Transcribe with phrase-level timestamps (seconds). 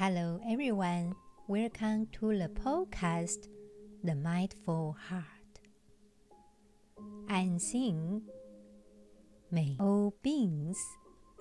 [0.00, 1.16] Hello, everyone.
[1.48, 3.48] Welcome to the podcast,
[4.04, 5.58] The Mindful Heart.
[7.28, 8.22] I'm Xin.
[9.50, 10.78] May all beings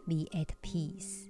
[0.08, 1.30] be at peace.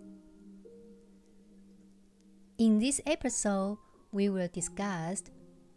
[2.60, 3.78] In this episode,
[4.14, 5.24] we will discuss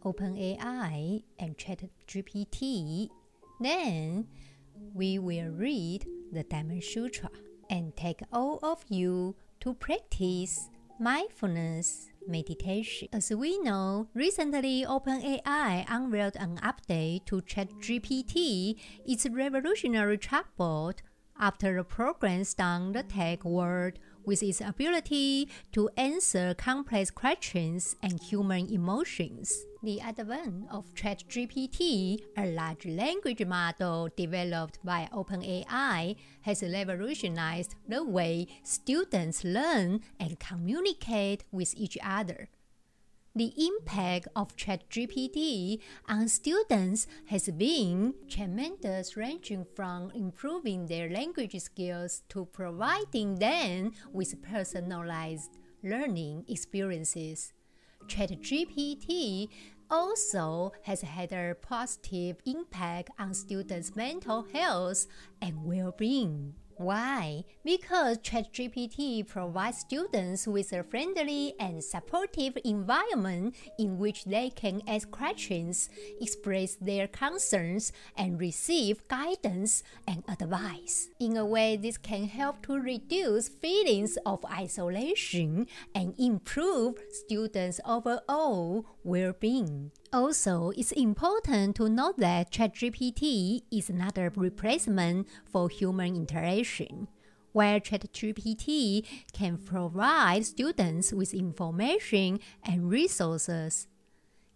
[0.04, 3.08] OpenAI and ChatGPT.
[3.58, 4.28] Then,
[4.94, 7.28] we will read the Diamond Sutra
[7.68, 13.08] and take all of you to practice mindfulness meditation.
[13.12, 20.98] As we know, recently OpenAI unveiled an update to ChatGPT, its revolutionary chatbot,
[21.38, 28.20] after the program stunned the tech world with its ability to answer complex questions and
[28.22, 29.64] human emotions.
[29.82, 38.46] The advent of ChatGPT, a large language model developed by OpenAI, has revolutionized the way
[38.62, 42.50] students learn and communicate with each other.
[43.40, 52.20] The impact of ChatGPT on students has been tremendous, ranging from improving their language skills
[52.28, 57.54] to providing them with personalized learning experiences.
[58.08, 59.48] ChatGPT
[59.90, 65.06] also has had a positive impact on students' mental health
[65.40, 66.56] and well being.
[66.80, 67.44] Why?
[67.62, 75.10] Because ChatGPT provides students with a friendly and supportive environment in which they can ask
[75.10, 75.90] questions,
[76.22, 81.10] express their concerns, and receive guidance and advice.
[81.20, 88.86] In a way, this can help to reduce feelings of isolation and improve students' overall
[89.04, 89.90] well being.
[90.12, 97.08] Also, it's important to note that ChatGPT is not a replacement for human interaction.
[97.52, 103.88] While ChatGPT can provide students with information and resources,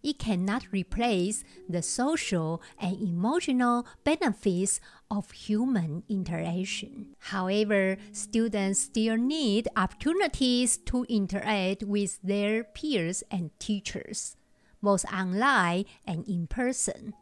[0.05, 4.79] it cannot replace the social and emotional benefits
[5.09, 7.15] of human interaction.
[7.19, 14.37] However, students still need opportunities to interact with their peers and teachers
[14.85, 17.13] both online and in person,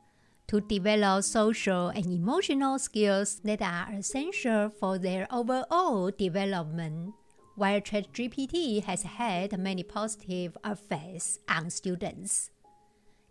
[0.47, 7.15] to develop social and emotional skills that are essential for their overall development.
[7.55, 12.51] While ChatGPT has had many positive effects on students,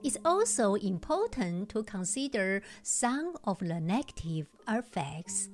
[0.02, 5.48] it's also important to consider some of the negative effects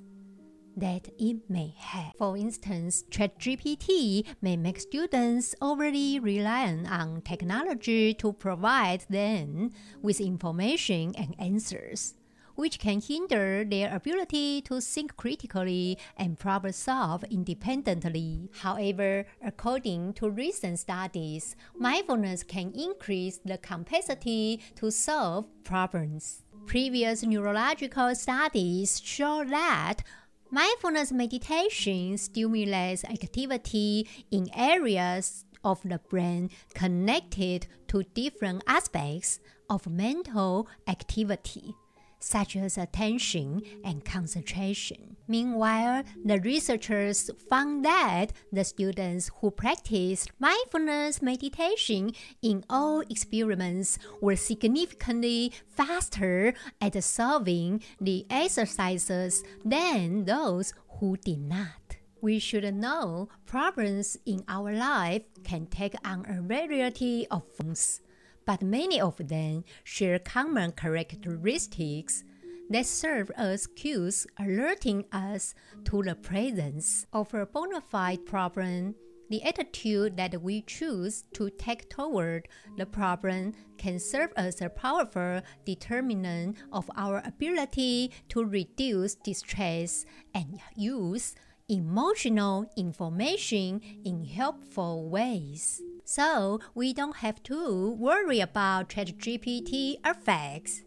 [0.77, 2.13] that it may have.
[2.17, 9.71] For instance, ChatGPT may make students overly reliant on technology to provide them
[10.01, 12.15] with information and answers,
[12.59, 18.49] which can hinder their ability to think critically and problem solve independently.
[18.59, 26.43] However, according to recent studies, mindfulness can increase the capacity to solve problems.
[26.65, 30.03] Previous neurological studies show that
[30.51, 39.39] Mindfulness meditation stimulates activity in areas of the brain connected to different aspects
[39.69, 41.75] of mental activity
[42.19, 45.15] such as attention and concentration.
[45.27, 54.35] Meanwhile, the researchers found that the students who practiced mindfulness meditation in all experiments were
[54.35, 61.97] significantly faster at solving the exercises than those who did not.
[62.21, 68.01] We should know problems in our life can take on a variety of forms
[68.49, 72.23] but many of them share common characteristics
[72.71, 75.53] that serve as cues alerting us
[75.85, 78.95] to the presence of a bona fide problem.
[79.29, 85.41] The attitude that we choose to take toward the problem can serve as a powerful
[85.63, 91.35] determinant of our ability to reduce distress and use
[91.67, 100.81] emotional information in helpful ways so we don't have to worry about ChatGPT effects.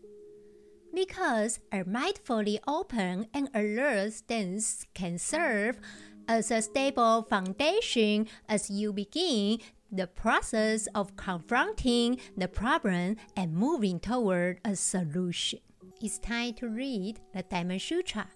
[0.93, 5.79] Because a mindfully open and alert stance can serve
[6.27, 9.61] as a stable foundation as you begin
[9.93, 15.61] the process of confronting the problem and moving toward a solution.
[16.01, 18.27] It's time to read the Diamond Sutra.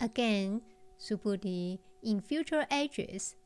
[0.00, 0.62] Again,
[0.98, 3.36] Subhuti, in future ages,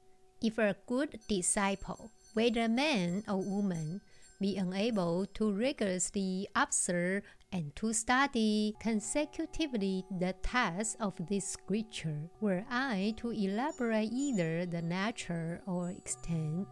[0.40, 4.00] if a good disciple whether man or woman,
[4.40, 7.22] be unable to rigorously observe
[7.52, 14.82] and to study consecutively the text of this scripture, were I to elaborate either the
[14.82, 16.66] nature or extent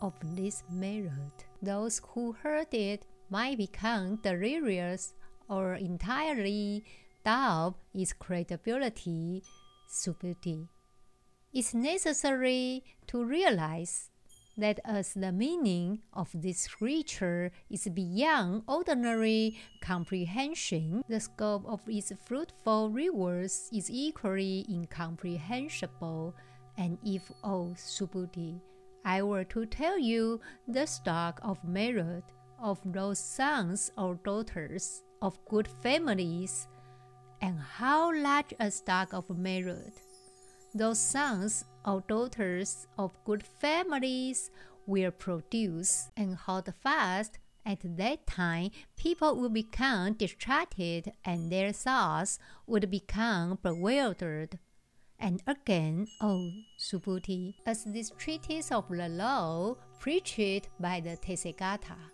[0.00, 1.46] of this merit.
[1.60, 5.14] Those who heard it might become delirious
[5.48, 6.84] or entirely
[7.24, 9.42] doubt its credibility,
[9.86, 10.66] subtlety.
[11.52, 14.08] It's necessary to realize
[14.56, 22.12] that as the meaning of this creature is beyond ordinary comprehension, the scope of its
[22.24, 26.34] fruitful rewards is equally incomprehensible.
[26.76, 28.60] And if, O oh, Subhuti,
[29.04, 32.24] I were to tell you the stock of merit
[32.60, 36.68] of those sons or daughters of good families,
[37.40, 39.98] and how large a stock of merit
[40.74, 44.50] those sons or daughters of good families
[44.86, 52.38] will produce, and hold fast at that time people would become distracted and their thoughts
[52.66, 54.58] would become bewildered.
[55.18, 62.11] And again, O Subhuti, as this treatise of the law preached by the Tathagata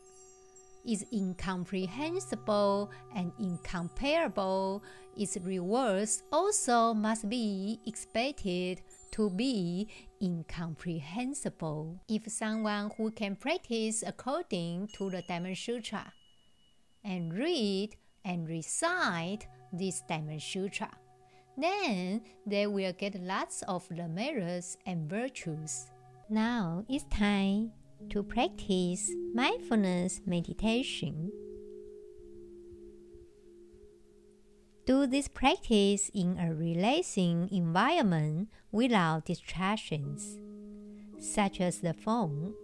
[0.86, 4.82] is incomprehensible and incomparable,
[5.16, 9.88] its rewards also must be expected to be
[10.22, 12.00] incomprehensible.
[12.08, 16.12] If someone who can practice according to the Diamond Sutra
[17.04, 20.90] and read and recite this Diamond Sutra,
[21.56, 25.90] then they will get lots of the merits and virtues.
[26.30, 27.72] Now it's time
[28.10, 31.30] to practice mindfulness meditation.
[34.86, 40.38] Do this practice in a relaxing environment without distractions,
[41.18, 42.54] such as the phone.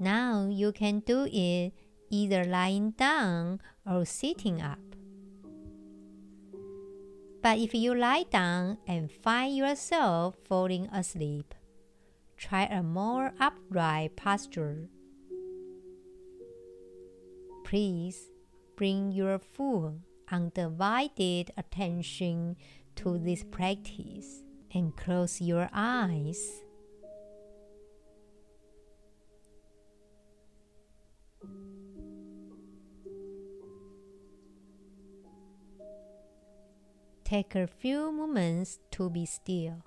[0.00, 1.72] Now you can do it
[2.10, 4.80] either lying down or sitting up.
[7.42, 11.54] But if you lie down and find yourself falling asleep,
[12.42, 14.88] try a more upright posture.
[17.64, 18.30] Please
[18.76, 20.00] bring your full
[20.30, 22.56] undivided attention
[22.96, 24.42] to this practice
[24.74, 26.64] and close your eyes.
[37.24, 39.84] Take a few moments to be still.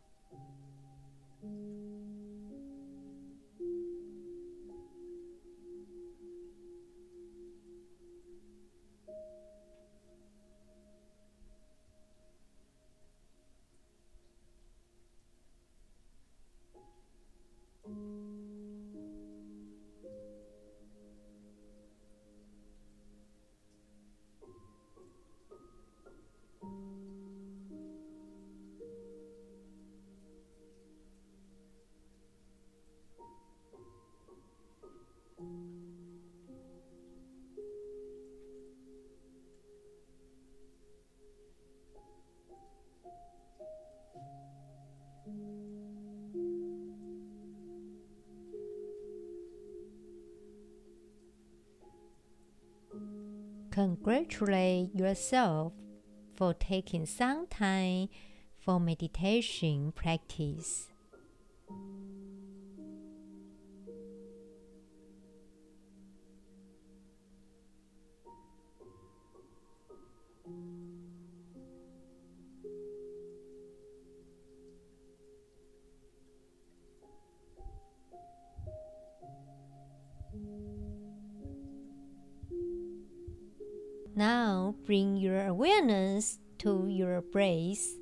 [53.76, 55.74] Congratulate yourself
[56.34, 58.08] for taking some time
[58.58, 60.88] for meditation practice.
[87.36, 87.98] To.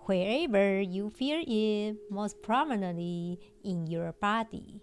[0.00, 4.82] Wherever you feel it most prominently in your body.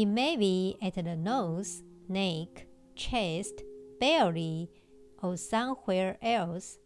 [0.00, 2.66] It may be at the nose, neck,
[2.96, 3.62] chest,
[4.00, 4.70] belly,
[5.22, 6.78] or somewhere else.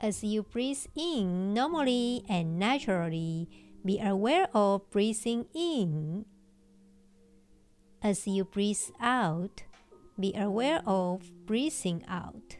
[0.00, 6.24] As you breathe in normally and naturally, be aware of breathing in.
[8.02, 9.64] As you breathe out,
[10.18, 12.56] be aware of breathing out.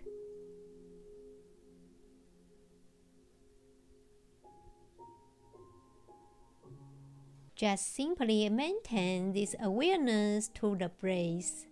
[7.56, 11.66] Just simply maintain this awareness to the breath.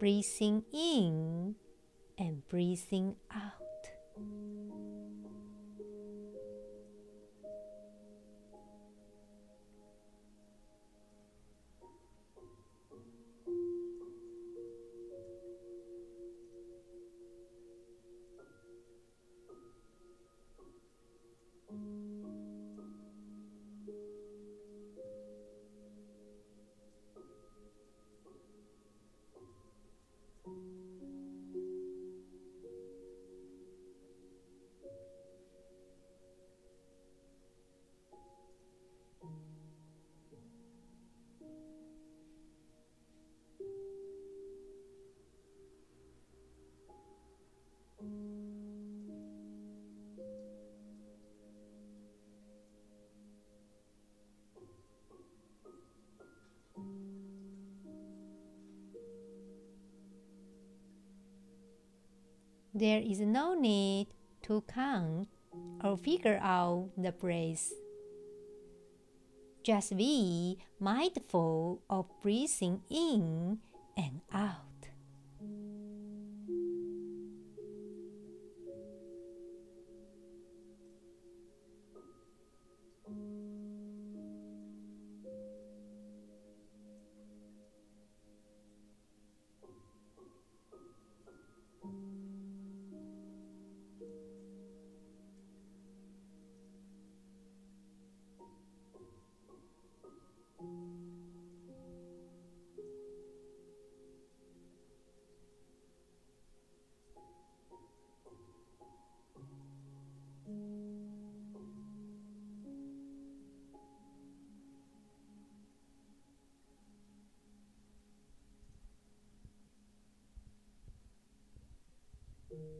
[0.00, 1.54] Breathing in
[2.18, 4.79] and breathing out.
[62.80, 64.08] There is no need
[64.48, 65.28] to count
[65.84, 67.68] or figure out the breath.
[69.62, 73.58] Just be mindful of breathing in
[73.98, 74.69] and out.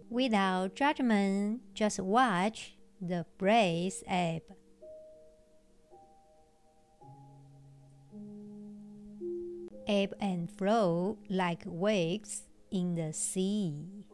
[0.09, 4.43] Without judgment, just watch the breath ebb.
[9.87, 14.05] Ebb and flow like waves in the sea.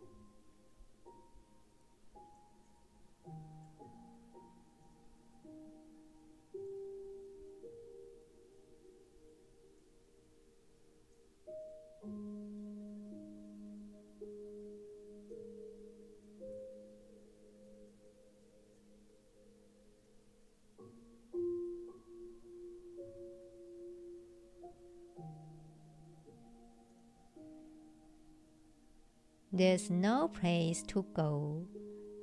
[29.57, 31.65] There's no place to go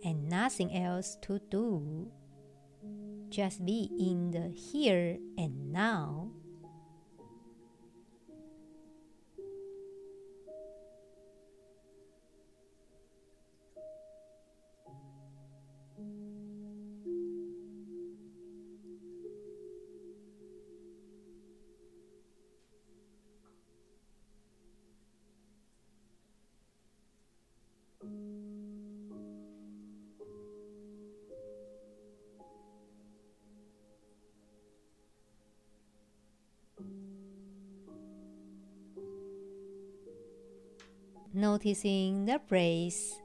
[0.05, 2.11] and nothing else to do.
[3.29, 6.29] Just be in the here and now.
[41.43, 43.19] Noticing the breath.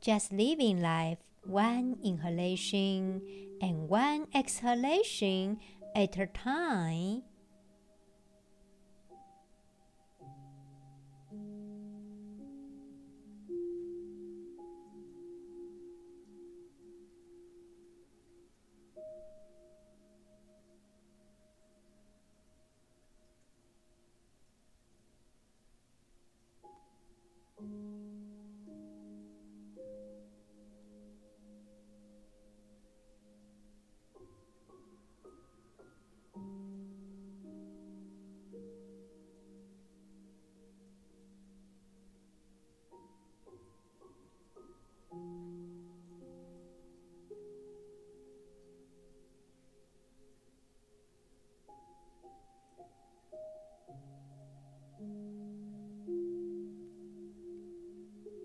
[0.00, 3.22] Just living life one inhalation
[3.62, 5.60] and one exhalation
[5.94, 7.22] at a time.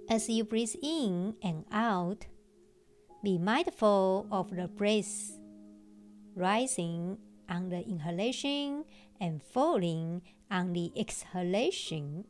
[0.10, 2.28] As you breathe in and out,
[3.24, 5.38] be mindful of the breath
[6.34, 7.18] rising
[7.50, 8.86] on the inhalation
[9.20, 12.24] and falling on the exhalation.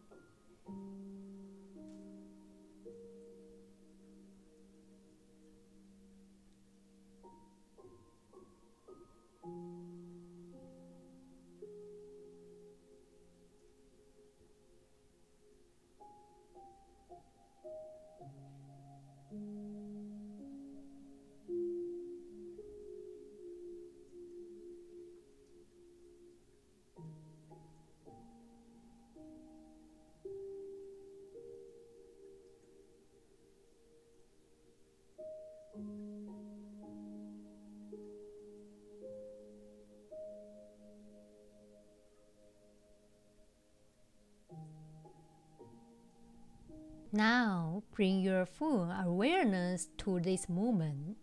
[47.11, 51.17] Now bring your full awareness to this moment.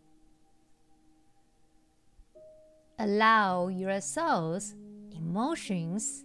[2.99, 4.75] Allow your thoughts,
[5.17, 6.25] emotions,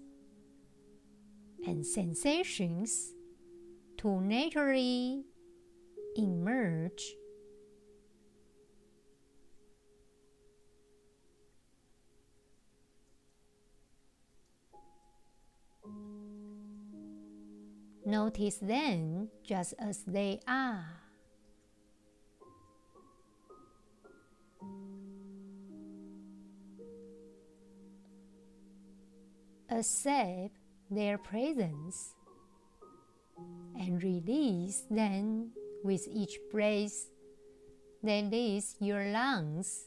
[1.67, 3.13] and sensations
[3.99, 5.23] to naturally
[6.17, 7.03] emerge.
[18.09, 20.83] Notice them just as they are.
[29.69, 30.57] Accept
[30.89, 32.15] their presence
[33.77, 35.51] and release them
[35.83, 37.11] with each breath
[38.01, 39.85] that leaves your lungs.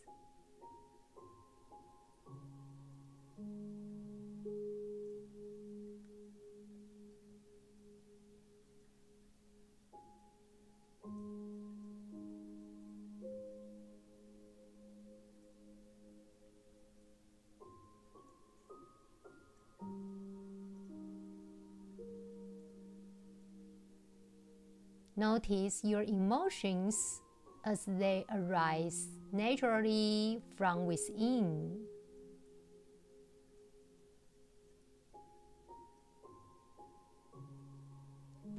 [25.22, 27.22] Notice your emotions
[27.64, 31.78] as they arise naturally from within.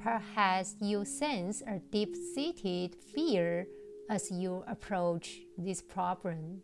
[0.02, 3.66] Perhaps you sense a deep seated fear
[4.08, 6.62] as you approach this problem.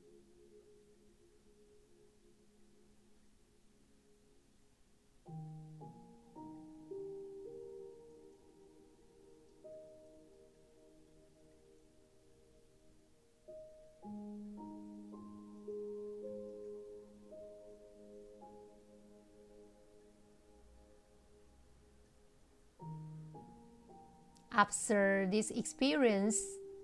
[24.61, 26.37] Observe this experience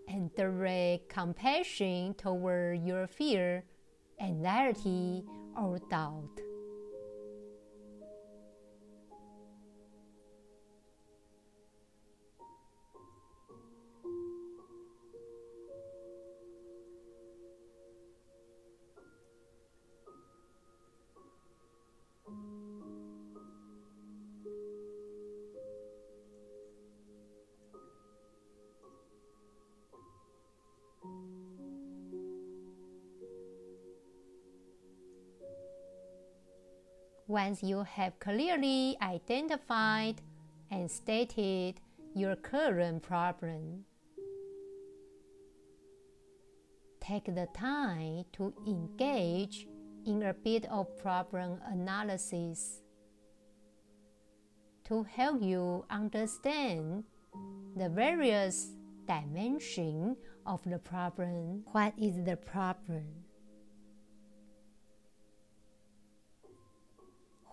[0.09, 3.65] and direct compassion toward your fear,
[4.19, 5.23] anxiety,
[5.55, 6.46] or doubt.
[37.29, 40.23] Once you have clearly identified
[40.71, 41.81] and stated
[42.15, 43.85] your current problem,
[47.01, 49.67] take the time to engage
[50.07, 52.81] in a bit of problem analysis
[54.85, 57.03] to help you understand
[57.77, 58.69] the various
[59.09, 61.65] dimensions of the problem.
[61.73, 63.26] What is the problem?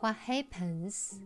[0.03, 1.17] What happens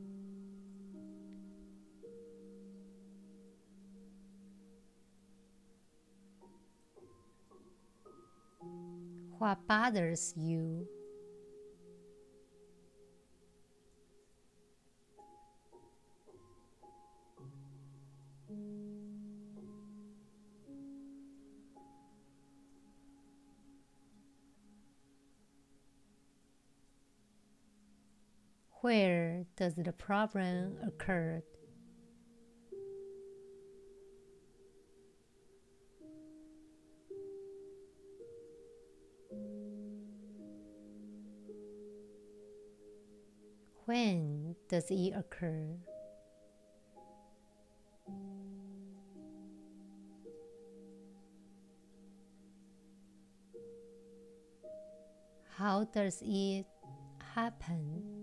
[9.40, 10.88] what bothers you
[28.88, 31.44] Where does the problem occur?
[43.84, 45.68] When does it occur?
[55.58, 56.66] How does it
[57.38, 58.17] happen.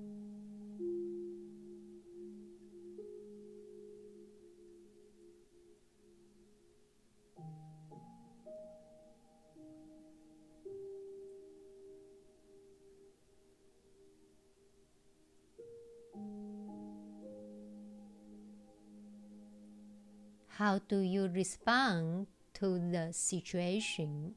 [20.75, 24.35] How do you respond to the situation?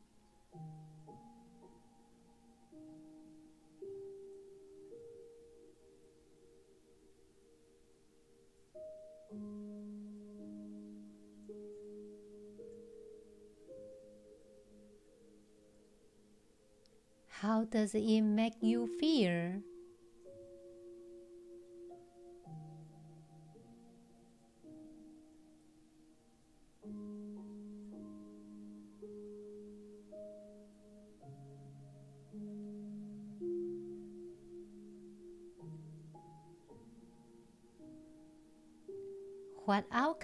[17.41, 19.63] How does it make you feel?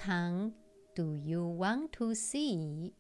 [0.03, 0.51] Outcome
[0.95, 2.91] do you want to see?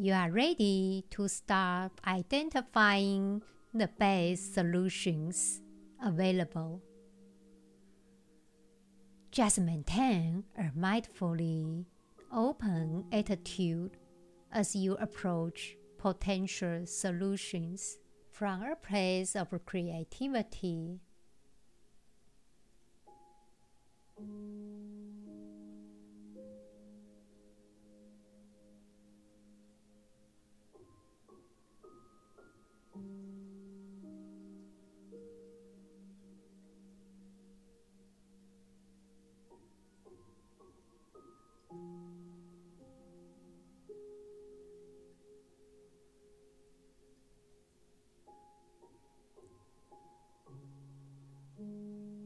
[0.00, 3.42] You are ready to start identifying
[3.74, 5.60] the best solutions
[6.02, 6.80] available.
[9.30, 11.84] Just maintain a mindfully
[12.32, 13.98] open attitude
[14.50, 17.98] as you approach potential solutions
[18.30, 20.98] from a place of creativity.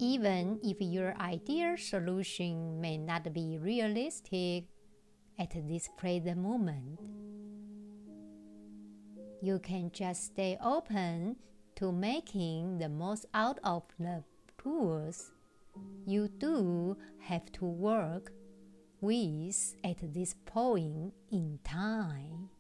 [0.05, 4.65] Even if your ideal solution may not be realistic
[5.39, 7.01] at this present moment.
[9.41, 11.37] You can just stay open
[11.77, 14.23] to making the most out of the
[14.63, 15.33] tools
[16.07, 18.31] you do have to work
[19.01, 22.51] with at this point in time.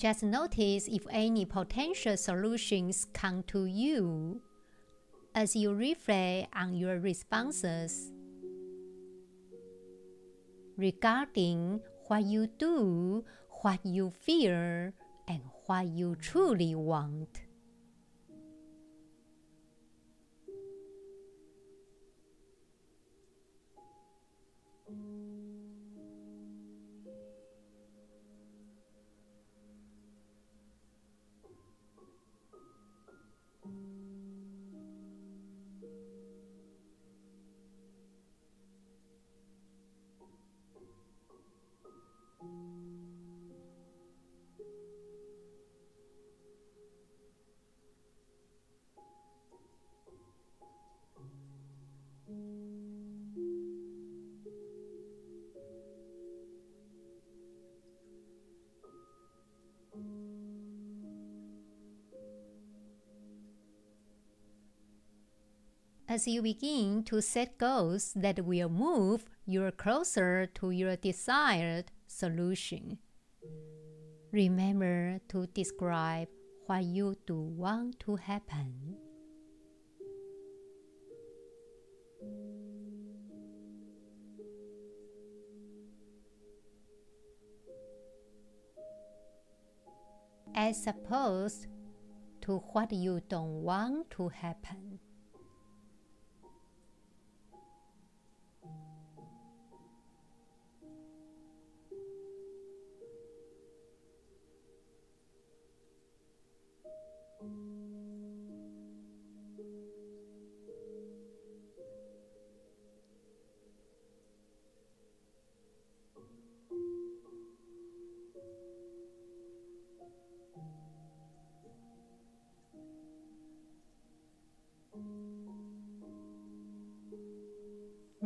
[0.00, 4.40] Just notice if any potential solutions come to you
[5.34, 8.10] as you reflect on your responses
[10.78, 13.26] regarding what you do,
[13.60, 14.90] what you feel,
[15.28, 17.42] and what you truly want.
[66.10, 72.98] As you begin to set goals that will move you closer to your desired solution.
[74.32, 76.26] Remember to describe
[76.66, 78.96] what you do want to happen.
[90.56, 91.68] As opposed
[92.40, 94.98] to what you don't want to happen.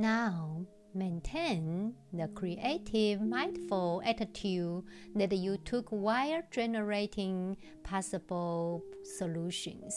[0.04, 8.82] Now, maintain the creative, mindful attitude that you took while generating possible
[9.16, 9.96] solutions.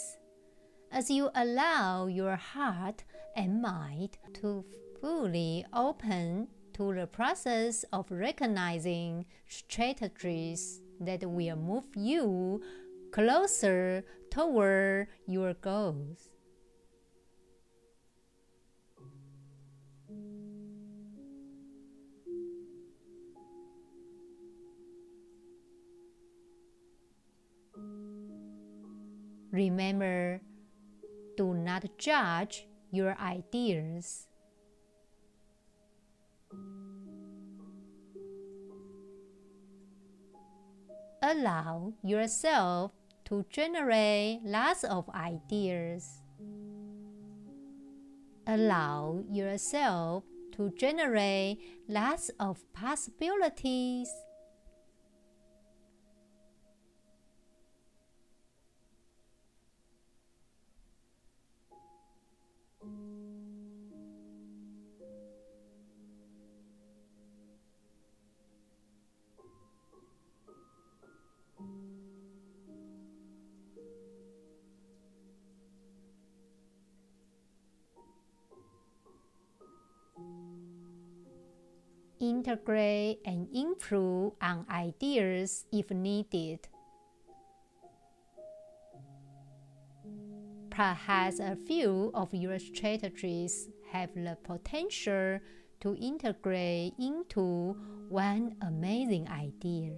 [0.93, 3.03] As you allow your heart
[3.35, 4.63] and mind to
[5.01, 12.61] fully open to the process of recognizing strategies that will move you
[13.11, 16.29] closer toward your goals.
[29.57, 30.39] Remember,
[31.35, 34.27] do not judge your ideas.
[41.23, 42.91] Allow yourself
[43.25, 46.21] to generate lots of ideas.
[48.45, 51.57] Allow yourself to generate
[51.89, 54.07] lots of possibilities.
[82.67, 86.59] Integrate and improve on ideas if needed.
[90.69, 95.39] Perhaps a few of your strategies have the potential
[95.79, 97.75] to integrate into
[98.09, 99.93] one amazing idea.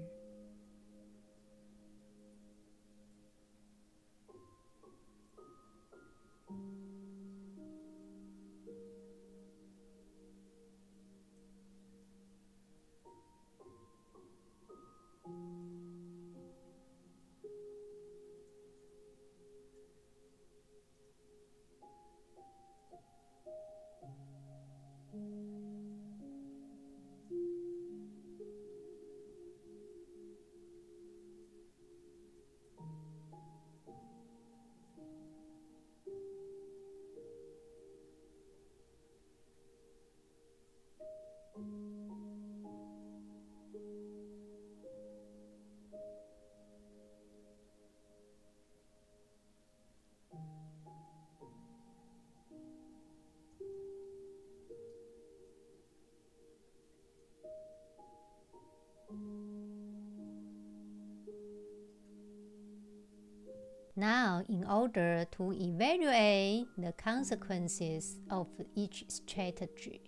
[63.99, 69.99] Now, in order to evaluate the consequences of each strategy,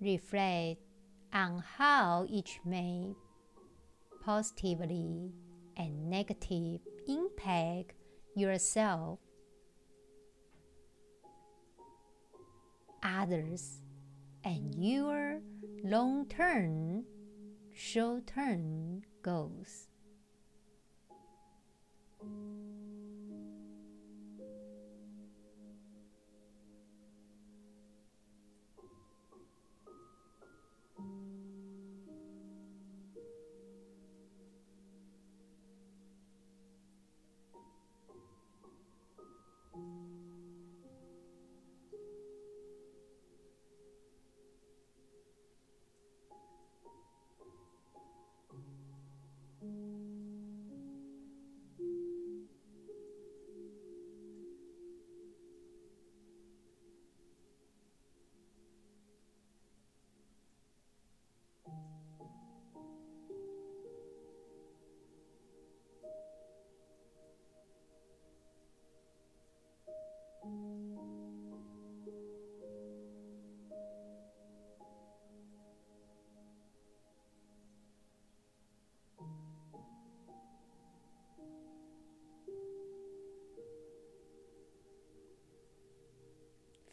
[0.00, 0.80] reflect
[1.34, 3.12] on how each may
[4.24, 5.34] positively
[5.76, 7.92] and negative impact
[8.34, 9.18] yourself,
[13.02, 13.82] others,
[14.44, 15.42] and your
[15.84, 17.04] long term,
[17.74, 19.88] short term goals.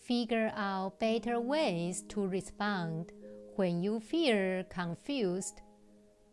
[0.09, 3.11] Figure out better ways to respond
[3.57, 5.61] when you feel confused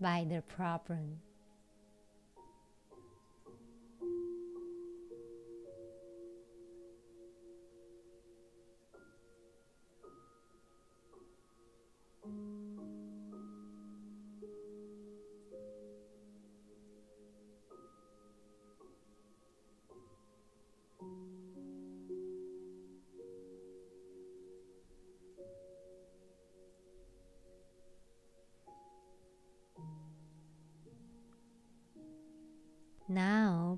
[0.00, 1.20] by the problem.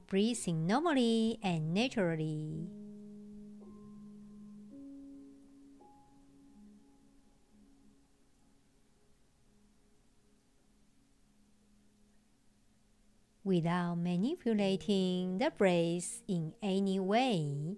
[0.08, 2.66] Breathing normally and naturally.
[13.44, 17.76] Without manipulating the breath in any way,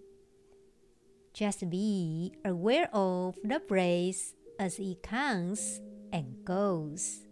[1.32, 5.80] just be aware of the breath as it comes
[6.12, 7.29] and goes.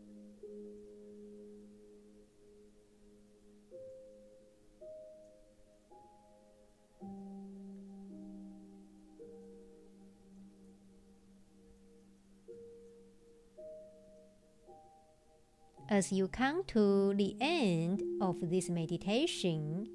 [15.90, 19.88] As you come to the end of this meditation,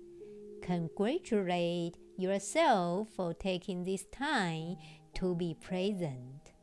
[0.63, 4.77] congratulate yourself for taking this time
[5.13, 6.53] to be present.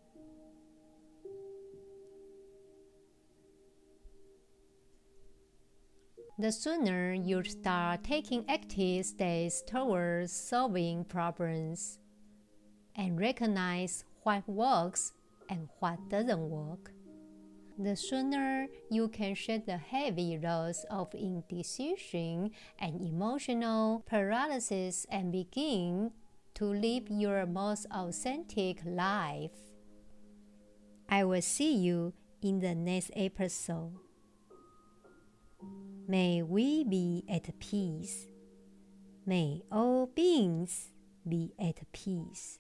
[6.37, 12.01] The sooner you start taking active steps towards solving problems
[12.97, 15.13] and recognize what works
[15.49, 16.91] and what doesn't work,
[17.83, 26.13] the sooner you can shed the heavy loads of indecision and emotional paralysis and begin
[26.55, 29.57] to live your most authentic life.
[31.09, 32.13] I will see you
[32.43, 33.97] in the next episode.
[36.07, 38.27] May we be at peace.
[39.25, 40.91] May all beings
[41.27, 42.59] be at peace.